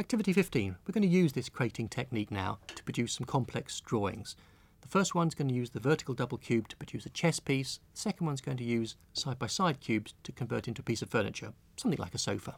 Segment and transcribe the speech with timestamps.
[0.00, 0.76] Activity 15.
[0.86, 4.36] We're going to use this crating technique now to produce some complex drawings.
[4.80, 7.80] The first one's going to use the vertical double cube to produce a chess piece.
[7.94, 11.10] The second one's going to use side-by-side -side cubes to convert into a piece of
[11.10, 12.54] furniture, something like a sofa.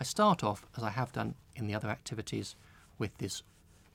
[0.00, 2.56] I start off, as I have done in the other activities,
[2.98, 3.44] with this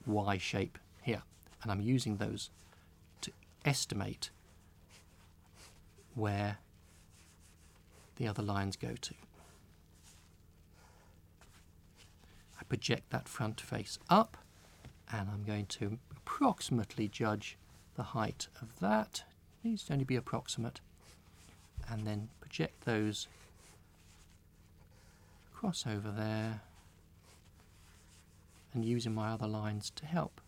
[0.06, 1.24] Y shape here.
[1.60, 2.50] And I'm using those
[3.20, 3.30] to
[3.62, 4.30] estimate
[6.14, 6.56] where
[8.16, 9.14] the other lines go to.
[12.61, 14.38] I project that front face up
[15.12, 17.58] and I'm going to approximately judge
[17.96, 19.24] the height of that.
[19.62, 20.80] It needs to only be approximate.
[21.86, 23.28] And then project those
[25.52, 26.62] across over there
[28.72, 30.40] and using my other lines to help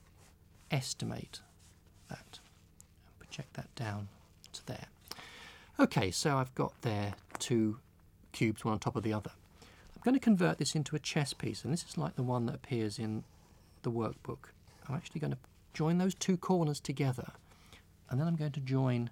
[0.70, 1.41] estimate
[2.09, 2.38] that
[3.06, 4.09] and project that down
[4.54, 4.87] to there.
[5.79, 7.80] Okay, so I've got there two
[8.32, 9.32] cubes, one on top of the other.
[10.04, 12.54] Going to convert this into a chess piece, and this is like the one that
[12.54, 13.24] appears in
[13.82, 14.50] the workbook.
[14.86, 15.38] I'm actually going to
[15.73, 17.32] join those two corners together,
[18.10, 19.09] and then I'm going to join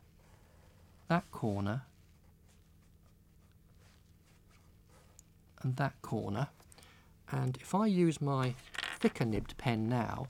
[1.08, 1.82] that corner
[5.62, 6.48] and that corner.
[7.30, 8.54] And if I use my
[9.00, 10.26] thicker nibbed pen now,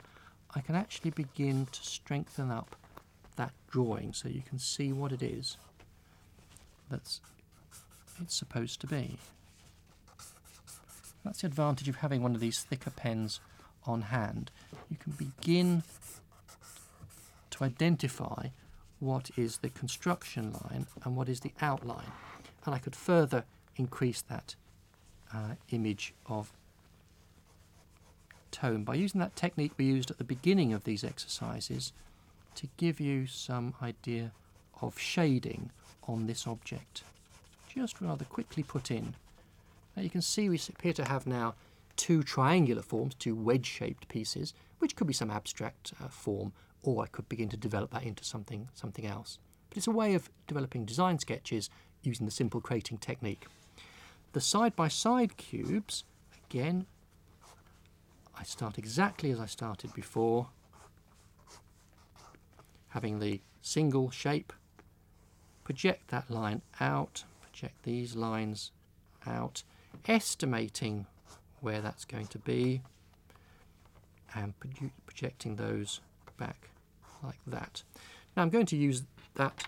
[0.55, 2.77] I can actually begin to strengthen up
[3.35, 5.57] that drawing so you can see what it is
[6.89, 7.19] that's
[8.21, 9.17] it's supposed to be.
[11.23, 13.39] That's the advantage of having one of these thicker pens
[13.85, 14.51] on hand.
[14.89, 15.83] You can begin
[17.51, 18.47] to identify
[18.99, 22.11] what is the construction line and what is the outline.
[22.65, 23.43] And I could further
[23.75, 24.55] increase that
[25.33, 26.51] uh, image of
[28.51, 31.91] tone by using that technique we used at the beginning of these exercises
[32.55, 34.31] to give you some idea
[34.81, 35.71] of shading
[36.07, 37.03] on this object.
[37.67, 39.15] Just rather quickly put in.
[39.95, 41.55] Now you can see we appear to have now
[41.95, 47.07] two triangular forms, two wedge-shaped pieces, which could be some abstract uh, form, or I
[47.07, 49.39] could begin to develop that into something, something else.
[49.69, 51.69] But it's a way of developing design sketches
[52.01, 53.45] using the simple crating technique.
[54.33, 56.03] The side-by-side -side cubes,
[56.45, 56.87] again,
[58.35, 60.49] I start exactly as I started before,
[62.89, 64.51] having the single shape,
[65.63, 68.71] project that line out, project these lines
[69.25, 69.63] out,
[70.07, 71.05] estimating
[71.61, 72.81] where that's going to be,
[74.35, 74.53] and
[75.05, 76.01] projecting those
[76.37, 76.69] back
[77.23, 77.83] like that.
[78.35, 79.03] Now I'm going to use
[79.35, 79.67] that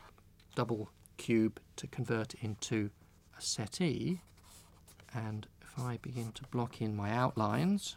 [0.55, 2.89] double cube to convert into
[3.37, 4.21] a settee,
[5.13, 7.95] and if I begin to block in my outlines,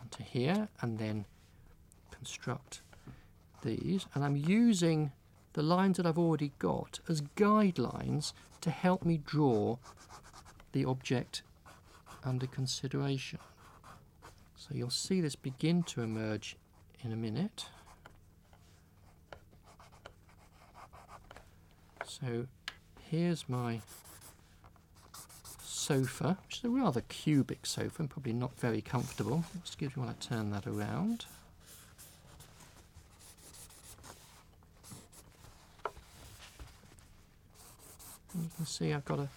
[0.00, 1.24] onto here and then
[2.10, 2.80] construct
[3.62, 5.12] these and I'm using
[5.54, 9.78] the lines that I've already got as guidelines to help me draw
[10.78, 11.42] the object
[12.24, 13.40] under consideration.
[14.56, 16.56] So you'll see this begin to emerge
[17.02, 17.66] in a minute.
[22.04, 22.46] So
[23.10, 23.80] here's my
[25.64, 29.44] sofa, which is a rather cubic sofa and probably not very comfortable.
[29.58, 31.24] Excuse me while I turn that around.
[38.34, 39.28] You can see I've got a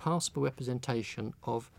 [0.00, 1.70] passable representation of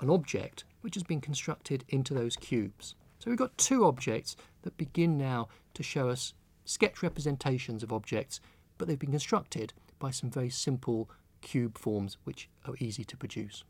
[0.00, 2.94] an object which has been constructed into those cubes.
[3.18, 6.32] So we've got two objects that begin now to show us
[6.64, 8.40] sketch representations of objects,
[8.78, 11.10] but they've been constructed by some very simple
[11.42, 13.64] cube forms which are easy to produce.